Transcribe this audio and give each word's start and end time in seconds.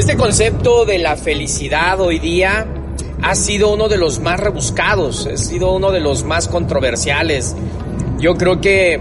Este 0.00 0.16
concepto 0.16 0.86
de 0.86 0.98
la 0.98 1.14
felicidad 1.14 2.00
hoy 2.00 2.18
día 2.18 2.66
ha 3.20 3.34
sido 3.34 3.70
uno 3.70 3.86
de 3.86 3.98
los 3.98 4.18
más 4.18 4.40
rebuscados, 4.40 5.26
ha 5.26 5.36
sido 5.36 5.74
uno 5.74 5.90
de 5.90 6.00
los 6.00 6.24
más 6.24 6.48
controversiales. 6.48 7.54
Yo 8.18 8.34
creo 8.36 8.62
que 8.62 8.98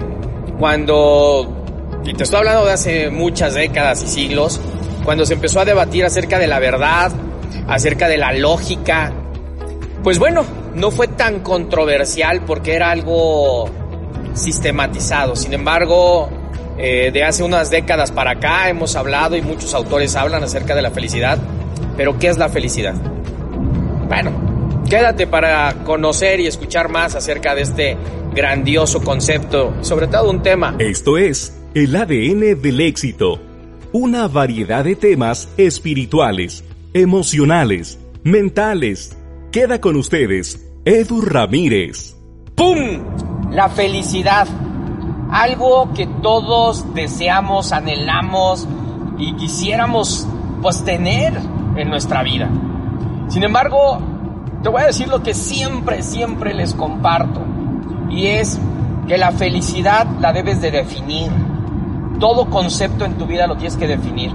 cuando, 0.59 1.63
y 2.03 2.13
te 2.13 2.23
estoy 2.23 2.39
hablando 2.39 2.65
de 2.65 2.73
hace 2.73 3.09
muchas 3.11 3.53
décadas 3.53 4.03
y 4.03 4.07
siglos, 4.07 4.59
cuando 5.05 5.25
se 5.25 5.35
empezó 5.35 5.61
a 5.61 5.65
debatir 5.65 6.03
acerca 6.03 6.37
de 6.37 6.47
la 6.47 6.59
verdad, 6.59 7.13
acerca 7.69 8.09
de 8.09 8.17
la 8.17 8.33
lógica, 8.33 9.13
pues 10.03 10.19
bueno, 10.19 10.43
no 10.75 10.91
fue 10.91 11.07
tan 11.07 11.39
controversial 11.39 12.41
porque 12.41 12.75
era 12.75 12.91
algo 12.91 13.69
sistematizado. 14.33 15.37
Sin 15.37 15.53
embargo, 15.53 16.29
eh, 16.81 17.11
de 17.11 17.23
hace 17.25 17.43
unas 17.43 17.69
décadas 17.69 18.09
para 18.11 18.31
acá 18.31 18.69
hemos 18.69 18.95
hablado 18.95 19.35
y 19.35 19.41
muchos 19.41 19.73
autores 19.73 20.15
hablan 20.15 20.43
acerca 20.43 20.75
de 20.75 20.81
la 20.81 20.91
felicidad. 20.91 21.37
Pero 21.97 22.17
¿qué 22.17 22.29
es 22.29 22.37
la 22.37 22.47
felicidad? 22.47 22.95
Bueno, 24.07 24.31
quédate 24.89 25.27
para 25.27 25.83
conocer 25.83 26.39
y 26.39 26.47
escuchar 26.47 26.87
más 26.87 27.15
acerca 27.15 27.53
de 27.53 27.63
este 27.63 27.97
grandioso 28.33 29.03
concepto, 29.03 29.73
sobre 29.81 30.07
todo 30.07 30.29
un 30.29 30.41
tema. 30.41 30.75
Esto 30.79 31.17
es 31.17 31.59
el 31.73 31.93
ADN 31.93 32.61
del 32.61 32.79
éxito, 32.79 33.41
una 33.91 34.29
variedad 34.29 34.85
de 34.85 34.95
temas 34.95 35.49
espirituales, 35.57 36.63
emocionales, 36.93 37.99
mentales. 38.23 39.17
Queda 39.51 39.81
con 39.81 39.97
ustedes, 39.97 40.65
Edu 40.85 41.19
Ramírez. 41.21 42.15
¡Pum! 42.55 43.03
La 43.51 43.67
felicidad 43.67 44.47
algo 45.31 45.93
que 45.93 46.07
todos 46.07 46.93
deseamos, 46.93 47.71
anhelamos 47.71 48.67
y 49.17 49.33
quisiéramos 49.33 50.27
pues 50.61 50.83
tener 50.83 51.33
en 51.75 51.89
nuestra 51.89 52.23
vida. 52.23 52.49
Sin 53.27 53.43
embargo, 53.43 53.99
te 54.63 54.69
voy 54.69 54.81
a 54.81 54.87
decir 54.87 55.07
lo 55.07 55.21
que 55.21 55.33
siempre, 55.33 56.01
siempre 56.01 56.53
les 56.53 56.73
comparto 56.73 57.41
y 58.09 58.27
es 58.27 58.59
que 59.07 59.17
la 59.17 59.31
felicidad 59.31 60.07
la 60.19 60.33
debes 60.33 60.61
de 60.61 60.71
definir. 60.71 61.31
Todo 62.19 62.49
concepto 62.49 63.05
en 63.05 63.17
tu 63.17 63.25
vida 63.25 63.47
lo 63.47 63.55
tienes 63.55 63.77
que 63.77 63.87
definir, 63.87 64.33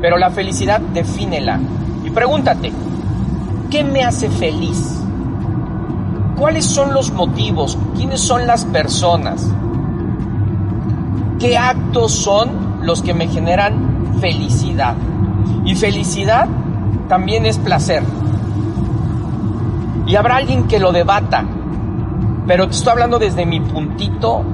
pero 0.00 0.18
la 0.18 0.30
felicidad 0.30 0.80
defínela 0.80 1.60
y 2.04 2.10
pregúntate, 2.10 2.72
¿qué 3.70 3.84
me 3.84 4.02
hace 4.02 4.28
feliz? 4.30 5.00
¿Cuáles 6.36 6.64
son 6.64 6.94
los 6.94 7.12
motivos? 7.12 7.78
¿Quiénes 7.94 8.20
son 8.20 8.46
las 8.46 8.64
personas? 8.64 9.46
Qué 11.40 11.56
actos 11.56 12.12
son 12.12 12.80
los 12.82 13.02
que 13.02 13.14
me 13.14 13.26
generan 13.26 14.18
felicidad. 14.20 14.94
Y 15.64 15.74
felicidad 15.74 16.46
también 17.08 17.46
es 17.46 17.58
placer. 17.58 18.04
Y 20.06 20.14
habrá 20.16 20.36
alguien 20.36 20.68
que 20.68 20.78
lo 20.78 20.92
debata, 20.92 21.44
pero 22.46 22.66
te 22.66 22.72
estoy 22.72 22.92
hablando 22.92 23.18
desde 23.18 23.46
mi 23.46 23.60
puntito, 23.60 24.44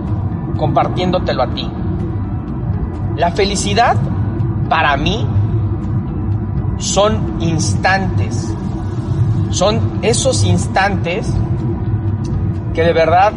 compartiéndotelo 0.56 1.42
a 1.42 1.48
ti. 1.48 1.68
La 3.16 3.32
felicidad, 3.32 3.96
para 4.68 4.96
mí, 4.96 5.26
son 6.78 7.36
instantes. 7.40 8.54
Son 9.50 9.98
esos 10.02 10.44
instantes 10.44 11.32
que 12.74 12.82
de 12.82 12.92
verdad 12.92 13.32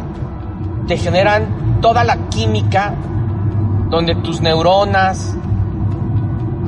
te 0.86 0.98
generan 0.98 1.78
toda 1.80 2.04
la 2.04 2.16
química 2.28 2.94
donde 3.90 4.14
tus 4.14 4.40
neuronas, 4.40 5.36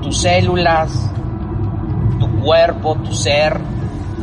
tus 0.02 0.18
células, 0.18 1.08
tu 2.18 2.28
cuerpo, 2.40 2.96
tu 2.96 3.12
ser, 3.14 3.58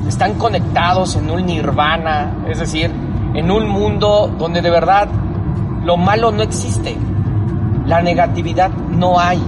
están 0.08 0.34
conectados 0.36 1.16
en 1.16 1.32
un 1.32 1.46
nirvana, 1.46 2.34
es 2.50 2.60
decir, 2.60 2.92
en 3.34 3.50
un 3.50 3.70
mundo 3.70 4.30
donde 4.38 4.62
de 4.62 4.70
verdad 4.70 5.08
lo 5.84 5.96
malo 5.96 6.32
no 6.32 6.44
existe, 6.44 6.98
la 7.86 8.02
negatividad 8.02 8.70
no 8.70 9.18
hay. 9.18 9.42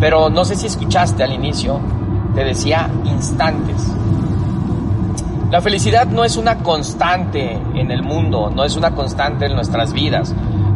Pero 0.00 0.28
no 0.28 0.44
sé 0.44 0.56
si 0.56 0.66
escuchaste 0.66 1.24
al 1.24 1.32
inicio, 1.32 1.80
te 2.34 2.44
decía 2.44 2.90
instantes. 3.04 3.90
La 5.50 5.62
felicidad 5.62 6.06
no 6.08 6.24
es 6.24 6.36
una 6.36 6.56
constante 6.58 7.58
en 7.74 7.90
el 7.90 8.02
mundo, 8.02 8.50
no 8.54 8.64
es 8.64 8.76
una 8.76 8.90
constante 8.90 9.46
en 9.46 9.54
nuestras 9.54 9.92
vidas 9.92 10.34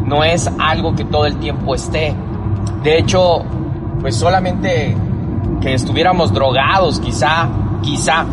no 0.09 0.23
es 0.23 0.49
algo 0.57 0.95
que 0.95 1.05
todo 1.05 1.27
el 1.27 1.37
tiempo 1.37 1.75
esté. 1.75 2.15
De 2.83 2.97
hecho, 2.97 3.43
pues 4.01 4.15
solamente 4.15 4.97
que 5.61 5.75
estuviéramos 5.75 6.33
drogados, 6.33 6.99
quizá, 6.99 7.47
quizá, 7.83 8.25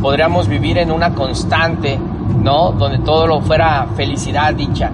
podríamos 0.00 0.48
vivir 0.48 0.78
en 0.78 0.90
una 0.90 1.14
constante, 1.14 2.00
¿no? 2.42 2.72
Donde 2.72 3.00
todo 3.00 3.26
lo 3.26 3.42
fuera 3.42 3.86
felicidad, 3.94 4.54
dicha. 4.54 4.90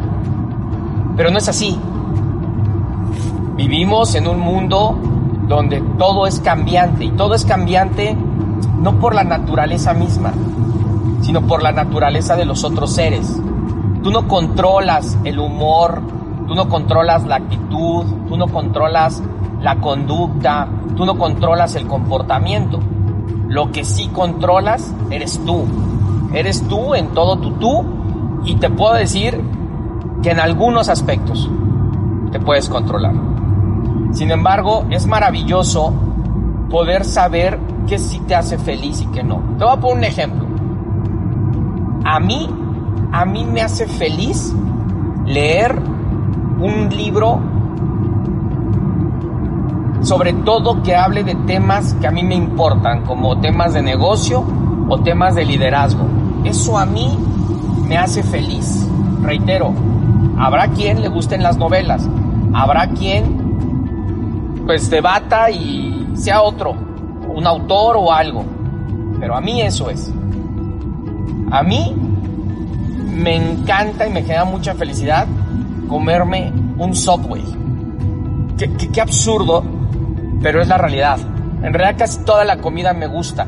Pero 1.16 1.30
no 1.30 1.38
es 1.38 1.48
así. 1.48 1.78
Vivimos 3.54 4.16
en 4.16 4.26
un 4.26 4.40
mundo 4.40 4.98
donde 5.46 5.80
todo 5.96 6.26
es 6.26 6.40
cambiante 6.40 7.04
y 7.04 7.10
todo 7.12 7.34
es 7.34 7.44
cambiante 7.44 8.16
no 8.80 8.98
por 8.98 9.14
la 9.14 9.22
naturaleza 9.22 9.94
misma, 9.94 10.32
sino 11.22 11.42
por 11.42 11.62
la 11.62 11.70
naturaleza 11.70 12.34
de 12.34 12.44
los 12.44 12.64
otros 12.64 12.92
seres. 12.92 13.40
Tú 14.02 14.10
no 14.10 14.26
controlas 14.26 15.16
el 15.24 15.38
humor, 15.38 16.15
tú 16.46 16.54
no 16.54 16.68
controlas 16.68 17.26
la 17.26 17.36
actitud, 17.36 18.04
tú 18.28 18.36
no 18.36 18.46
controlas 18.48 19.22
la 19.60 19.76
conducta, 19.76 20.68
tú 20.96 21.04
no 21.04 21.18
controlas 21.18 21.74
el 21.76 21.86
comportamiento. 21.86 22.78
Lo 23.48 23.70
que 23.70 23.84
sí 23.84 24.08
controlas 24.08 24.94
eres 25.10 25.40
tú. 25.44 25.64
Eres 26.32 26.66
tú 26.68 26.94
en 26.94 27.08
todo 27.08 27.38
tu 27.38 27.52
tú 27.52 27.84
y 28.44 28.56
te 28.56 28.70
puedo 28.70 28.94
decir 28.94 29.40
que 30.22 30.30
en 30.30 30.40
algunos 30.40 30.88
aspectos 30.88 31.50
te 32.32 32.40
puedes 32.40 32.68
controlar. 32.68 33.14
Sin 34.12 34.30
embargo, 34.30 34.84
es 34.90 35.06
maravilloso 35.06 35.92
poder 36.70 37.04
saber 37.04 37.58
qué 37.86 37.98
sí 37.98 38.20
te 38.20 38.34
hace 38.34 38.58
feliz 38.58 39.00
y 39.00 39.06
qué 39.06 39.22
no. 39.22 39.40
Te 39.58 39.64
voy 39.64 39.72
a 39.72 39.80
poner 39.80 39.96
un 39.98 40.04
ejemplo. 40.04 40.46
A 42.04 42.20
mí, 42.20 42.48
a 43.12 43.24
mí 43.24 43.44
me 43.44 43.62
hace 43.62 43.86
feliz 43.86 44.54
leer 45.24 45.80
un 46.58 46.88
libro 46.88 47.40
sobre 50.06 50.32
todo 50.32 50.82
que 50.84 50.94
hable 50.94 51.24
de 51.24 51.34
temas 51.34 51.94
que 51.94 52.06
a 52.06 52.12
mí 52.12 52.22
me 52.22 52.36
importan, 52.36 53.04
como 53.04 53.40
temas 53.40 53.74
de 53.74 53.82
negocio 53.82 54.44
o 54.88 55.00
temas 55.00 55.34
de 55.34 55.44
liderazgo. 55.44 56.06
Eso 56.44 56.78
a 56.78 56.86
mí 56.86 57.18
me 57.88 57.98
hace 57.98 58.22
feliz. 58.22 58.86
Reitero, 59.20 59.72
habrá 60.38 60.68
quien 60.68 61.02
le 61.02 61.08
gusten 61.08 61.42
las 61.42 61.56
novelas, 61.56 62.08
habrá 62.54 62.88
quien 62.90 64.62
pues 64.64 64.88
debata 64.90 65.50
y 65.50 66.06
sea 66.14 66.42
otro, 66.42 66.76
un 67.34 67.44
autor 67.44 67.96
o 67.98 68.12
algo. 68.12 68.44
Pero 69.18 69.34
a 69.34 69.40
mí 69.40 69.60
eso 69.60 69.90
es. 69.90 70.12
A 71.50 71.64
mí 71.64 71.96
me 73.12 73.34
encanta 73.34 74.06
y 74.06 74.12
me 74.12 74.22
genera 74.22 74.44
mucha 74.44 74.74
felicidad 74.74 75.26
comerme 75.88 76.52
un 76.78 76.94
Subway. 76.94 77.44
Qué, 78.58 79.00
absurdo, 79.00 79.62
pero 80.42 80.62
es 80.62 80.68
la 80.68 80.78
realidad. 80.78 81.18
En 81.62 81.72
realidad 81.72 81.98
casi 81.98 82.24
toda 82.24 82.44
la 82.44 82.58
comida 82.58 82.92
me 82.92 83.06
gusta, 83.06 83.46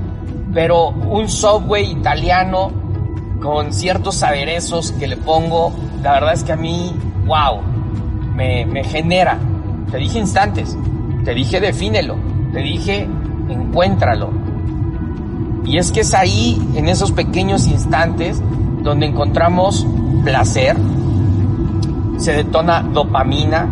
pero 0.53 0.88
un 0.88 1.28
Subway 1.28 1.91
italiano 1.91 2.71
con 3.41 3.72
ciertos 3.72 4.22
aderezos 4.22 4.93
que 4.93 5.06
le 5.06 5.16
pongo, 5.16 5.72
la 6.03 6.12
verdad 6.12 6.32
es 6.34 6.44
que 6.44 6.53
a 6.53 6.56
mí, 6.56 6.94
wow, 7.26 7.60
me, 8.34 8.66
me 8.66 8.84
genera. 8.84 9.38
Te 9.91 9.99
dije 9.99 10.19
instantes, 10.19 10.76
te 11.25 11.34
dije 11.34 11.60
defínelo, 11.60 12.17
te 12.52 12.61
dije 12.61 13.08
encuéntralo. 13.49 14.31
Y 15.64 15.76
es 15.76 15.93
que 15.93 16.00
es 16.00 16.14
ahí, 16.14 16.58
en 16.75 16.88
esos 16.88 17.12
pequeños 17.12 17.67
instantes, 17.67 18.43
donde 18.82 19.06
encontramos 19.06 19.87
placer, 20.25 20.76
se 22.19 22.32
detona 22.32 22.82
dopamina, 22.82 23.69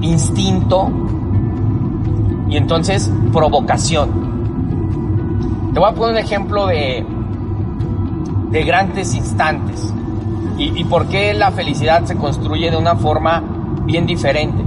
instinto 0.00 0.90
y 2.48 2.56
entonces 2.56 3.10
provocación. 3.32 4.26
Te 5.72 5.80
voy 5.80 5.88
a 5.88 5.94
poner 5.94 6.12
un 6.12 6.18
ejemplo 6.18 6.66
de, 6.66 7.06
de 8.50 8.64
grandes 8.64 9.14
instantes 9.14 9.94
y, 10.58 10.84
por 10.84 11.06
qué 11.06 11.34
la 11.34 11.50
felicidad 11.50 12.04
se 12.04 12.16
construye 12.16 12.70
de 12.70 12.78
una 12.78 12.96
forma 12.96 13.42
bien 13.84 14.06
diferente. 14.06 14.64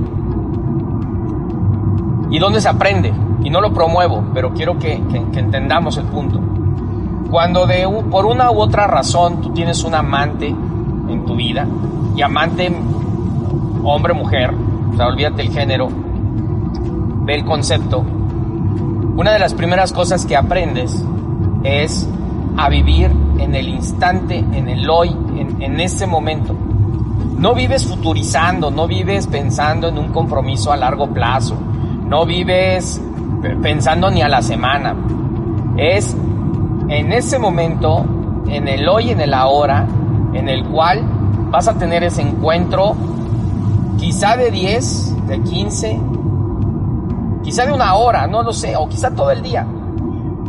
¿Y 2.29 2.37
dónde 2.37 2.61
se 2.61 2.69
aprende? 2.69 3.11
Y 3.41 3.49
no 3.49 3.59
lo 3.59 3.73
promuevo, 3.73 4.23
pero 4.31 4.53
quiero 4.53 4.77
que, 4.77 5.01
que 5.33 5.39
entendamos 5.39 5.97
el 5.97 6.05
punto. 6.05 6.39
Cuando 7.31 7.65
de, 7.65 7.87
por 8.11 8.27
una 8.27 8.51
u 8.51 8.59
otra 8.59 8.85
razón 8.85 9.41
tú 9.41 9.49
tienes 9.49 9.83
un 9.83 9.95
amante 9.95 10.55
en 11.13 11.25
tu 11.25 11.35
vida, 11.35 11.67
y 12.15 12.21
amante 12.21 12.71
hombre 13.83 14.13
mujer, 14.13 14.53
o 14.93 14.95
sea, 14.95 15.07
olvídate 15.07 15.41
el 15.41 15.51
género, 15.51 15.89
ve 17.23 17.35
el 17.35 17.45
concepto, 17.45 18.03
una 19.15 19.31
de 19.31 19.39
las 19.39 19.53
primeras 19.53 19.91
cosas 19.91 20.25
que 20.25 20.35
aprendes 20.35 21.03
es 21.63 22.07
a 22.57 22.69
vivir 22.69 23.11
en 23.37 23.53
el 23.55 23.67
instante, 23.67 24.37
en 24.37 24.69
el 24.69 24.89
hoy, 24.89 25.09
en, 25.37 25.61
en 25.61 25.79
este 25.79 26.07
momento. 26.07 26.55
No 27.37 27.53
vives 27.53 27.85
futurizando, 27.85 28.71
no 28.71 28.87
vives 28.87 29.27
pensando 29.27 29.87
en 29.87 29.97
un 29.97 30.09
compromiso 30.09 30.71
a 30.71 30.77
largo 30.77 31.07
plazo, 31.07 31.55
no 32.05 32.25
vives 32.25 33.01
pensando 33.61 34.09
ni 34.09 34.21
a 34.21 34.27
la 34.27 34.41
semana. 34.41 34.95
Es 35.77 36.15
en 36.89 37.13
ese 37.13 37.39
momento, 37.39 38.05
en 38.47 38.67
el 38.67 38.87
hoy, 38.87 39.11
en 39.11 39.21
el 39.21 39.33
ahora, 39.33 39.87
en 40.39 40.49
el 40.49 40.65
cual 40.65 41.03
vas 41.51 41.67
a 41.67 41.73
tener 41.75 42.03
ese 42.03 42.21
encuentro, 42.21 42.95
quizá 43.97 44.37
de 44.37 44.51
10, 44.51 45.27
de 45.27 45.41
15, 45.41 45.99
quizá 47.43 47.65
de 47.65 47.73
una 47.73 47.95
hora, 47.95 48.25
no 48.27 48.41
lo 48.43 48.53
sé, 48.53 48.75
o 48.75 48.87
quizá 48.87 49.11
todo 49.11 49.31
el 49.31 49.41
día. 49.41 49.67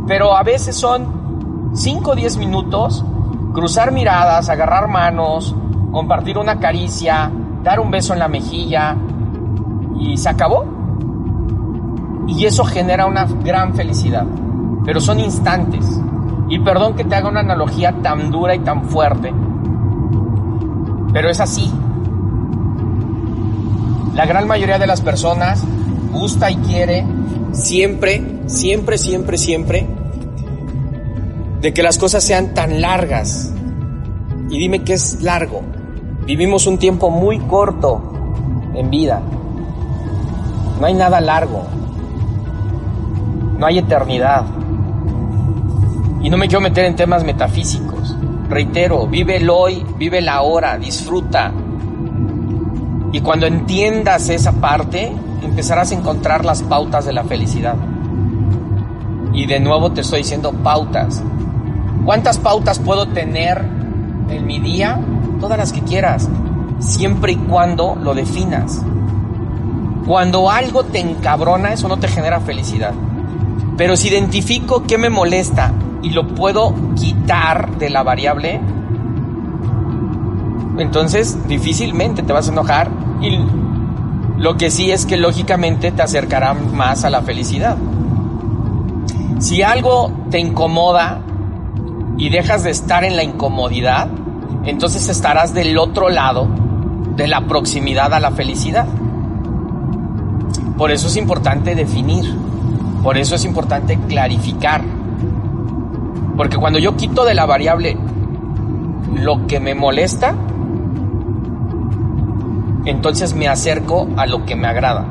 Pero 0.07 0.37
a 0.37 0.43
veces 0.43 0.77
son 0.77 1.71
5 1.75 2.11
o 2.11 2.15
10 2.15 2.37
minutos, 2.37 3.05
cruzar 3.53 3.93
miradas, 3.93 4.49
agarrar 4.49 4.89
manos, 4.89 5.55
compartir 5.93 6.39
una 6.39 6.59
caricia, 6.59 7.31
dar 7.63 7.81
un 7.81 7.91
beso 7.91 8.13
en 8.13 8.19
la 8.21 8.29
mejilla 8.29 8.97
y 9.99 10.17
se 10.17 10.29
acabó. 10.29 10.65
Y 12.29 12.47
eso 12.47 12.65
genera 12.65 13.07
una 13.07 13.25
gran 13.25 13.75
felicidad. 13.75 14.25
Pero 14.85 15.01
son 15.01 15.19
instantes. 15.21 16.01
Y 16.49 16.59
perdón 16.61 16.95
que 16.95 17.05
te 17.05 17.15
haga 17.17 17.29
una 17.29 17.41
analogía 17.41 17.93
tan 18.03 18.31
dura 18.31 18.55
y 18.55 18.61
tan 18.61 18.85
fuerte, 18.85 19.33
pero 21.13 21.31
es 21.31 21.41
así. 21.41 21.71
La 24.15 24.27
gran 24.27 24.47
mayoría 24.47 24.79
de 24.79 24.87
las 24.87 25.01
personas 25.01 25.63
gusta 26.13 26.51
y 26.51 26.57
quiere 26.57 27.07
siempre, 27.53 28.43
siempre, 28.47 28.99
siempre, 28.99 29.39
siempre 29.39 29.87
de 31.61 31.75
que 31.75 31.83
las 31.83 31.99
cosas 31.99 32.25
sean 32.25 32.55
tan 32.55 32.81
largas. 32.81 33.53
Y 34.49 34.59
dime 34.59 34.83
qué 34.83 34.95
es 34.95 35.23
largo. 35.23 35.63
Vivimos 36.25 36.67
un 36.67 36.79
tiempo 36.79 37.11
muy 37.11 37.39
corto 37.39 38.13
en 38.75 38.91
vida. 38.91 39.21
No 40.81 40.87
hay 40.87 40.95
nada 40.95 41.21
largo. 41.21 41.63
No 43.59 43.67
hay 43.67 43.79
eternidad. 43.79 44.45
Y 46.23 46.31
no 46.31 46.37
me 46.37 46.49
quiero 46.49 46.61
meter 46.61 46.87
en 46.87 46.97
temas 46.97 47.25
metafísicos. 47.25 48.17
Reitero, 48.51 49.07
vive 49.07 49.37
el 49.37 49.49
hoy, 49.49 49.87
vive 49.97 50.21
la 50.21 50.43
hora, 50.43 50.77
disfruta. 50.77 51.53
Y 53.13 53.21
cuando 53.21 53.47
entiendas 53.47 54.29
esa 54.29 54.51
parte, 54.51 55.13
empezarás 55.41 55.93
a 55.93 55.95
encontrar 55.95 56.45
las 56.45 56.61
pautas 56.63 57.07
de 57.07 57.13
la 57.13 57.23
felicidad. 57.23 57.77
Y 59.33 59.47
de 59.47 59.61
nuevo 59.61 59.93
te 59.93 60.01
estoy 60.01 60.23
diciendo 60.23 60.53
pautas. 60.53 61.23
¿Cuántas 62.05 62.39
pautas 62.39 62.81
puedo 62.81 63.07
tener 63.07 63.65
en 64.29 64.45
mi 64.45 64.59
día? 64.59 65.01
Todas 65.39 65.57
las 65.57 65.73
que 65.73 65.83
quieras, 65.83 66.29
siempre 66.81 67.33
y 67.33 67.37
cuando 67.37 67.95
lo 67.95 68.15
definas. 68.15 68.83
Cuando 70.09 70.51
algo 70.51 70.83
te 70.83 70.99
encabrona, 70.99 71.73
eso 71.73 71.87
no 71.87 71.99
te 71.99 72.09
genera 72.09 72.41
felicidad. 72.41 72.95
Pero 73.77 73.97
si 73.97 74.09
identifico 74.09 74.83
qué 74.89 74.99
me 74.99 75.09
molesta 75.09 75.73
y 76.03 76.11
lo 76.11 76.27
puedo 76.29 76.75
quitar 76.97 77.79
de 77.79 77.91
la 77.91 78.03
variable, 78.03 78.61
entonces 80.79 81.47
difícilmente 81.47 82.23
te 82.23 82.33
vas 82.33 82.49
a 82.49 82.53
enojar 82.53 82.91
y 83.21 83.39
lo 84.39 84.57
que 84.57 84.71
sí 84.71 84.91
es 84.91 85.05
que 85.05 85.19
lógicamente 85.19 85.93
te 85.93 86.03
acercará 86.03 86.55
más 86.55 87.05
a 87.05 87.11
la 87.11 87.21
felicidad. 87.23 87.77
Si 89.39 89.63
algo 89.63 90.13
te 90.31 90.39
incomoda 90.39 91.21
y 92.17 92.31
dejas 92.31 92.65
de 92.65 92.71
estar 92.71 93.05
en 93.05 93.17
la 93.17 93.23
incomodidad, 93.23 94.09
entonces 94.65 95.09
estarás 95.09 95.55
del 95.55 95.77
otro 95.79 96.09
lado 96.09 96.49
de 97.17 97.27
la 97.27 97.43
proximidad 97.43 98.15
a 98.15 98.21
la 98.21 98.31
felicidad. 98.31 98.87
Por 100.77 100.91
eso 100.91 101.09
es 101.09 101.17
importante 101.17 101.75
definir, 101.75 102.35
por 103.03 103.19
eso 103.19 103.35
es 103.35 103.45
importante 103.45 103.99
clarificar. 104.09 104.83
Porque 106.41 106.57
cuando 106.57 106.79
yo 106.79 106.97
quito 106.97 107.27
de 107.27 107.35
la 107.35 107.45
variable 107.45 107.99
lo 109.15 109.47
que 109.47 109.61
me 109.61 109.75
molesta, 109.75 110.35
entonces 112.87 113.35
me 113.35 113.47
acerco 113.47 114.09
a 114.17 114.25
lo 114.25 114.47
que 114.47 114.57
me 114.57 114.67
agrada. 114.67 115.05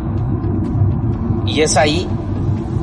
Y 1.45 1.61
es 1.61 1.77
ahí 1.77 2.07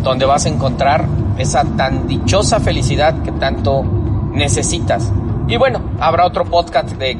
donde 0.04 0.26
vas 0.26 0.46
a 0.46 0.48
encontrar 0.48 1.06
esa 1.38 1.64
tan 1.64 2.06
dichosa 2.06 2.60
felicidad 2.60 3.20
que 3.24 3.32
tanto 3.32 3.82
necesitas. 4.30 5.12
Y 5.48 5.56
bueno, 5.56 5.80
habrá 5.98 6.24
otro 6.24 6.44
podcast 6.44 6.90
de 6.90 7.18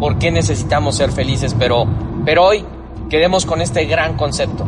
por 0.00 0.16
qué 0.16 0.30
necesitamos 0.30 0.96
ser 0.96 1.12
felices, 1.12 1.54
pero, 1.58 1.84
pero 2.24 2.42
hoy 2.42 2.64
quedemos 3.10 3.44
con 3.44 3.60
este 3.60 3.84
gran 3.84 4.16
concepto. 4.16 4.64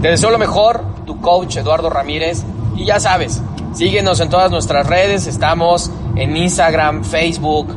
Te 0.00 0.08
deseo 0.08 0.30
lo 0.30 0.38
mejor, 0.38 0.82
tu 1.04 1.20
coach 1.20 1.58
Eduardo 1.58 1.90
Ramírez, 1.90 2.46
y 2.76 2.86
ya 2.86 2.98
sabes, 2.98 3.42
síguenos 3.72 4.20
en 4.20 4.28
todas 4.28 4.50
nuestras 4.50 4.86
redes, 4.86 5.26
estamos 5.26 5.90
en 6.16 6.36
Instagram, 6.36 7.04
Facebook, 7.04 7.74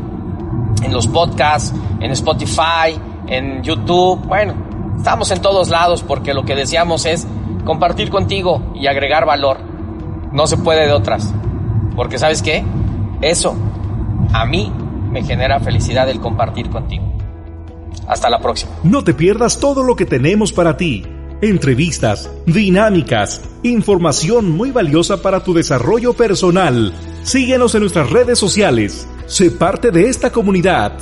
en 0.83 0.93
los 0.93 1.07
podcasts, 1.07 1.73
en 1.99 2.11
Spotify, 2.11 2.99
en 3.27 3.63
YouTube, 3.63 4.19
bueno, 4.25 4.53
estamos 4.97 5.31
en 5.31 5.41
todos 5.41 5.69
lados 5.69 6.03
porque 6.03 6.33
lo 6.33 6.43
que 6.43 6.55
deseamos 6.55 7.05
es 7.05 7.27
compartir 7.65 8.09
contigo 8.09 8.73
y 8.75 8.87
agregar 8.87 9.25
valor. 9.25 9.59
No 10.31 10.47
se 10.47 10.57
puede 10.57 10.85
de 10.87 10.93
otras. 10.93 11.33
Porque 11.95 12.17
sabes 12.17 12.41
qué? 12.41 12.63
Eso 13.21 13.55
a 14.33 14.45
mí 14.45 14.71
me 15.11 15.23
genera 15.23 15.59
felicidad 15.59 16.09
el 16.09 16.19
compartir 16.19 16.69
contigo. 16.69 17.05
Hasta 18.07 18.29
la 18.29 18.39
próxima. 18.39 18.71
No 18.83 19.03
te 19.03 19.13
pierdas 19.13 19.59
todo 19.59 19.83
lo 19.83 19.95
que 19.95 20.05
tenemos 20.05 20.51
para 20.51 20.75
ti. 20.75 21.05
Entrevistas, 21.43 22.31
dinámicas, 22.45 23.41
información 23.63 24.49
muy 24.49 24.71
valiosa 24.71 25.21
para 25.21 25.43
tu 25.43 25.53
desarrollo 25.53 26.13
personal. 26.13 26.93
Síguenos 27.23 27.75
en 27.75 27.81
nuestras 27.81 28.09
redes 28.11 28.39
sociales. 28.39 29.05
Sé 29.25 29.51
parte 29.51 29.91
de 29.91 30.07
esta 30.07 30.31
comunidad. 30.31 30.93